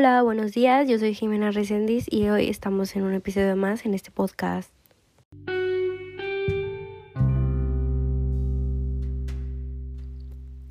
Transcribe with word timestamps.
Hola, 0.00 0.22
buenos 0.22 0.52
días, 0.52 0.88
yo 0.88 0.96
soy 0.96 1.12
Jimena 1.12 1.50
Resendiz 1.50 2.06
y 2.08 2.28
hoy 2.28 2.48
estamos 2.48 2.94
en 2.94 3.02
un 3.02 3.14
episodio 3.14 3.56
más 3.56 3.84
en 3.84 3.94
este 3.94 4.12
podcast. 4.12 4.72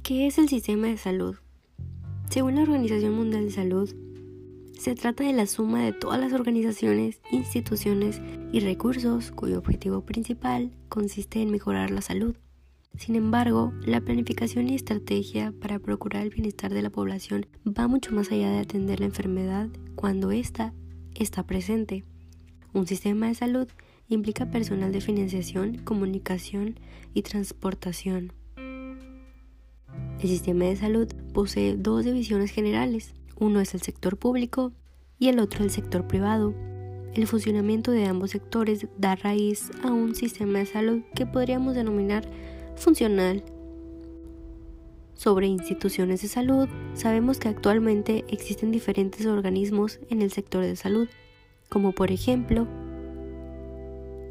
¿Qué 0.01 0.27
es 0.27 0.37
el 0.37 0.47
sistema 0.47 0.87
de 0.87 0.95
salud? 0.95 1.35
Según 2.29 2.55
la 2.55 2.61
Organización 2.61 3.15
Mundial 3.15 3.47
de 3.47 3.51
Salud, 3.51 3.93
se 4.79 4.95
trata 4.95 5.25
de 5.25 5.33
la 5.33 5.45
suma 5.45 5.83
de 5.83 5.91
todas 5.91 6.21
las 6.21 6.31
organizaciones, 6.31 7.19
instituciones 7.29 8.21
y 8.53 8.61
recursos 8.61 9.31
cuyo 9.31 9.57
objetivo 9.57 10.05
principal 10.05 10.71
consiste 10.87 11.41
en 11.41 11.51
mejorar 11.51 11.91
la 11.91 12.01
salud. 12.01 12.37
Sin 12.97 13.15
embargo, 13.15 13.73
la 13.85 14.01
planificación 14.01 14.69
y 14.69 14.75
estrategia 14.75 15.53
para 15.61 15.77
procurar 15.77 16.23
el 16.23 16.31
bienestar 16.31 16.73
de 16.73 16.81
la 16.81 16.89
población 16.89 17.45
va 17.65 17.87
mucho 17.87 18.11
más 18.11 18.31
allá 18.31 18.49
de 18.49 18.59
atender 18.59 18.99
la 18.99 19.05
enfermedad 19.05 19.69
cuando 19.95 20.31
ésta 20.31 20.73
está 21.13 21.43
presente. 21.43 22.03
Un 22.73 22.87
sistema 22.87 23.27
de 23.27 23.35
salud 23.35 23.67
implica 24.09 24.49
personal 24.49 24.91
de 24.91 25.01
financiación, 25.01 25.77
comunicación 25.77 26.79
y 27.13 27.21
transportación. 27.21 28.33
El 30.19 30.29
sistema 30.29 30.65
de 30.65 30.75
salud 30.75 31.07
posee 31.33 31.77
dos 31.77 32.03
divisiones 32.03 32.49
generales. 32.49 33.13
Uno 33.39 33.61
es 33.61 33.75
el 33.75 33.81
sector 33.81 34.17
público 34.17 34.73
y 35.19 35.27
el 35.27 35.39
otro 35.39 35.63
el 35.63 35.69
sector 35.69 36.07
privado. 36.07 36.55
El 37.13 37.27
funcionamiento 37.27 37.91
de 37.91 38.05
ambos 38.05 38.31
sectores 38.31 38.87
da 38.97 39.15
raíz 39.15 39.69
a 39.83 39.91
un 39.91 40.15
sistema 40.15 40.59
de 40.59 40.65
salud 40.65 41.01
que 41.13 41.27
podríamos 41.27 41.75
denominar 41.75 42.27
funcional. 42.77 43.43
Sobre 45.15 45.47
instituciones 45.47 46.21
de 46.21 46.27
salud, 46.27 46.69
sabemos 46.93 47.39
que 47.39 47.49
actualmente 47.49 48.23
existen 48.27 48.71
diferentes 48.71 49.25
organismos 49.25 49.99
en 50.09 50.21
el 50.21 50.31
sector 50.31 50.63
de 50.63 50.75
salud, 50.75 51.09
como 51.69 51.91
por 51.91 52.11
ejemplo 52.11 52.67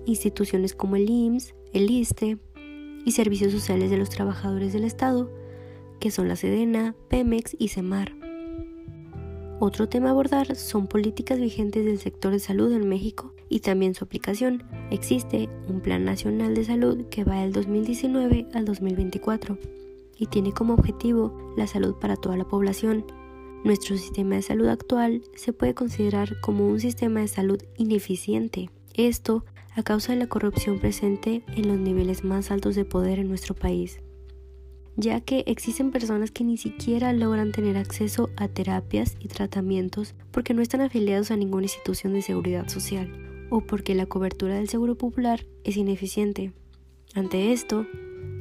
instituciones 0.07 0.75
como 0.75 0.97
el 0.97 1.11
IMSS, 1.11 1.55
el 1.73 1.91
ISTE 1.91 2.39
y 3.05 3.13
Servicios 3.13 3.53
Sociales 3.53 3.91
de 3.91 3.99
los 3.99 4.09
Trabajadores 4.09 4.73
del 4.73 4.85
Estado, 4.85 5.31
que 6.01 6.11
son 6.11 6.29
la 6.29 6.37
SEDENA, 6.37 6.95
PEMEX 7.09 7.57
y 7.59 7.69
CEMAR. 7.69 8.26
Otro 9.59 9.89
tema 9.89 10.09
a 10.09 10.11
abordar 10.11 10.55
son 10.55 10.87
políticas 10.87 11.41
vigentes 11.41 11.87
del 11.87 11.99
sector 11.99 12.31
de 12.31 12.41
salud 12.41 12.71
en 12.73 12.87
México 12.87 13.33
y 13.49 13.61
también 13.61 13.95
su 13.95 14.05
aplicación. 14.05 14.63
Existe 14.91 15.49
un 15.67 15.81
Plan 15.81 16.05
Nacional 16.05 16.55
de 16.55 16.65
Salud 16.65 17.07
que 17.07 17.25
va 17.25 17.41
del 17.41 17.55
2019 17.55 18.49
al 18.53 18.67
2024 18.67 19.57
y 20.19 20.27
tiene 20.27 20.53
como 20.53 20.75
objetivo 20.75 21.55
la 21.57 21.67
salud 21.67 21.95
para 21.95 22.17
toda 22.17 22.37
la 22.37 22.47
población. 22.47 23.07
Nuestro 23.65 23.97
sistema 23.97 24.35
de 24.35 24.43
salud 24.43 24.69
actual 24.69 25.23
se 25.35 25.55
puede 25.55 25.73
considerar 25.73 26.39
como 26.43 26.69
un 26.69 26.79
sistema 26.79 27.21
de 27.21 27.29
salud 27.29 27.59
ineficiente. 27.79 28.69
Esto 28.93 29.47
a 29.75 29.83
causa 29.83 30.13
de 30.13 30.19
la 30.19 30.27
corrupción 30.27 30.79
presente 30.81 31.43
en 31.57 31.69
los 31.69 31.79
niveles 31.79 32.25
más 32.25 32.51
altos 32.51 32.75
de 32.75 32.85
poder 32.85 33.19
en 33.19 33.29
nuestro 33.29 33.55
país 33.55 34.01
ya 34.97 35.21
que 35.21 35.45
existen 35.47 35.91
personas 35.91 36.31
que 36.31 36.45
ni 36.45 36.57
siquiera 36.57 37.13
logran 37.13 37.53
tener 37.53 37.77
acceso 37.77 38.31
a 38.37 38.49
terapias 38.49 39.17
y 39.21 39.29
tratamientos 39.29 40.15
porque 40.31 40.55
no 40.55 40.63
están 40.63 40.81
afiliados 40.81 41.31
a 41.31 41.37
ninguna 41.37 41.65
institución 41.65 42.15
de 42.15 42.23
seguridad 42.23 42.69
social 42.69 43.13
o 43.51 43.61
porque 43.61 43.95
la 43.95 44.07
cobertura 44.07 44.57
del 44.57 44.69
seguro 44.69 44.97
popular 44.97 45.47
es 45.65 45.77
ineficiente. 45.77 46.53
Ante 47.15 47.53
esto, 47.53 47.87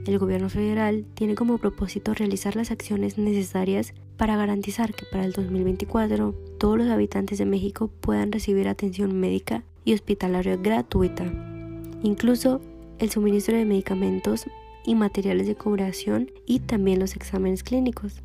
el 0.05 0.19
gobierno 0.19 0.49
federal 0.49 1.05
tiene 1.13 1.35
como 1.35 1.57
propósito 1.57 2.13
realizar 2.13 2.55
las 2.55 2.71
acciones 2.71 3.17
necesarias 3.17 3.93
para 4.17 4.37
garantizar 4.37 4.93
que 4.93 5.05
para 5.11 5.25
el 5.25 5.33
2024 5.33 6.33
todos 6.57 6.77
los 6.77 6.89
habitantes 6.89 7.37
de 7.37 7.45
México 7.45 7.89
puedan 8.01 8.31
recibir 8.31 8.67
atención 8.67 9.19
médica 9.19 9.63
y 9.83 9.93
hospitalaria 9.93 10.55
gratuita. 10.57 11.25
Incluso 12.03 12.61
el 12.99 13.09
suministro 13.09 13.57
de 13.57 13.65
medicamentos 13.65 14.45
y 14.85 14.95
materiales 14.95 15.47
de 15.47 15.55
curación 15.55 16.31
y 16.45 16.59
también 16.59 16.99
los 16.99 17.15
exámenes 17.15 17.63
clínicos. 17.63 18.21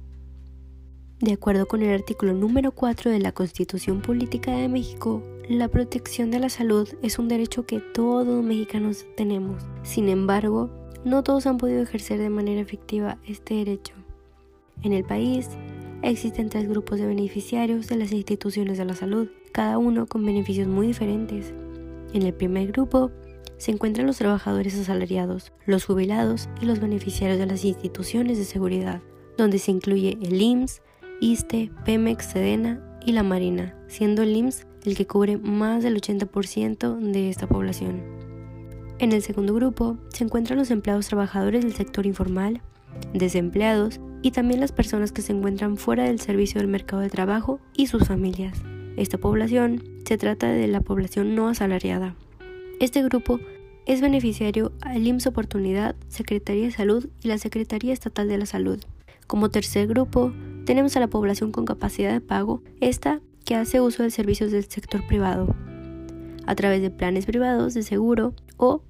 De 1.21 1.33
acuerdo 1.33 1.67
con 1.67 1.83
el 1.83 1.93
artículo 1.93 2.33
número 2.33 2.73
4 2.73 3.11
de 3.11 3.19
la 3.19 3.33
Constitución 3.33 4.01
Política 4.01 4.53
de 4.53 4.69
México, 4.69 5.23
la 5.49 5.69
protección 5.69 6.31
de 6.31 6.39
la 6.39 6.49
salud 6.49 6.89
es 7.03 7.19
un 7.19 7.29
derecho 7.29 7.67
que 7.67 7.81
todos 7.81 8.43
mexicanos 8.43 9.05
tenemos. 9.17 9.63
Sin 9.83 10.09
embargo, 10.09 10.71
no 11.05 11.23
todos 11.23 11.47
han 11.47 11.59
podido 11.59 11.83
ejercer 11.83 12.19
de 12.19 12.31
manera 12.31 12.61
efectiva 12.61 13.19
este 13.27 13.55
derecho. 13.55 13.95
En 14.83 14.93
el 14.93 15.05
país 15.05 15.49
existen 16.03 16.49
tres 16.49 16.69
grupos 16.69 16.99
de 16.99 17.07
beneficiarios 17.07 17.87
de 17.89 17.97
las 17.97 18.13
instituciones 18.13 18.79
de 18.79 18.85
la 18.87 18.95
salud, 18.95 19.29
cada 19.53 19.77
uno 19.77 20.07
con 20.07 20.25
beneficios 20.25 20.69
muy 20.69 20.87
diferentes. 20.87 21.53
En 22.15 22.23
el 22.23 22.33
primer 22.33 22.73
grupo 22.73 23.11
se 23.61 23.71
encuentran 23.71 24.07
los 24.07 24.17
trabajadores 24.17 24.75
asalariados, 24.75 25.53
los 25.67 25.85
jubilados 25.85 26.49
y 26.63 26.65
los 26.65 26.81
beneficiarios 26.81 27.39
de 27.39 27.45
las 27.45 27.63
instituciones 27.63 28.39
de 28.39 28.47
seguridad, 28.47 29.03
donde 29.37 29.59
se 29.59 29.71
incluye 29.71 30.17
el 30.23 30.41
IMSS, 30.41 30.81
ISTE, 31.21 31.71
Pemex, 31.85 32.25
Sedena 32.25 32.83
y 33.05 33.13
la 33.13 33.23
Marina, 33.23 33.77
siendo 33.87 34.23
el 34.23 34.35
IMSS 34.35 34.67
el 34.87 34.97
que 34.97 35.07
cubre 35.07 35.37
más 35.37 35.83
del 35.83 36.01
80% 36.01 36.99
de 37.13 37.29
esta 37.29 37.47
población. 37.47 38.03
En 38.99 39.13
el 39.13 39.23
segundo 39.23 39.53
grupo 39.53 39.99
se 40.09 40.25
encuentran 40.25 40.59
los 40.59 40.71
empleados 40.71 41.09
trabajadores 41.09 41.63
del 41.63 41.75
sector 41.75 42.07
informal, 42.07 42.63
desempleados 43.13 44.01
y 44.23 44.31
también 44.31 44.61
las 44.61 44.73
personas 44.73 45.13
que 45.13 45.21
se 45.21 45.33
encuentran 45.33 45.77
fuera 45.77 46.05
del 46.05 46.19
servicio 46.19 46.63
del 46.63 46.69
mercado 46.69 47.03
de 47.03 47.11
trabajo 47.11 47.61
y 47.75 47.89
sus 47.89 48.09
familias. 48.09 48.57
Esta 48.97 49.19
población 49.19 49.85
se 50.07 50.17
trata 50.17 50.51
de 50.51 50.67
la 50.67 50.81
población 50.81 51.35
no 51.35 51.49
asalariada, 51.49 52.17
este 52.81 53.03
grupo 53.03 53.39
es 53.85 54.01
beneficiario 54.01 54.73
al 54.81 55.07
IMSS 55.07 55.27
Oportunidad, 55.27 55.95
Secretaría 56.09 56.65
de 56.65 56.71
Salud 56.71 57.09
y 57.23 57.29
la 57.29 57.37
Secretaría 57.37 57.93
Estatal 57.93 58.27
de 58.27 58.39
la 58.39 58.47
Salud. 58.47 58.81
Como 59.27 59.51
tercer 59.51 59.87
grupo, 59.87 60.33
tenemos 60.65 60.97
a 60.97 61.01
la 61.01 61.09
población 61.09 61.53
con 61.53 61.67
capacidad 61.67 62.11
de 62.13 62.23
pago, 62.23 62.63
esta 62.81 63.21
que 63.45 63.55
hace 63.55 63.81
uso 63.81 64.03
de 64.03 64.11
servicios 64.11 64.51
del 64.51 64.65
sector 64.65 65.07
privado, 65.07 65.55
a 66.47 66.55
través 66.55 66.81
de 66.81 66.91
planes 66.91 67.27
privados 67.27 67.75
de 67.75 67.83
seguro 67.83 68.33
o 68.57 68.83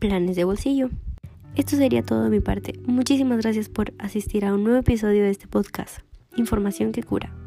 planes 0.00 0.34
de 0.34 0.44
bolsillo. 0.44 0.90
Esto 1.54 1.76
sería 1.76 2.02
todo 2.02 2.24
de 2.24 2.30
mi 2.30 2.40
parte. 2.40 2.78
Muchísimas 2.84 3.38
gracias 3.38 3.68
por 3.68 3.94
asistir 3.98 4.44
a 4.44 4.54
un 4.54 4.64
nuevo 4.64 4.80
episodio 4.80 5.22
de 5.22 5.30
este 5.30 5.46
podcast, 5.46 6.00
Información 6.36 6.92
que 6.92 7.02
cura. 7.02 7.45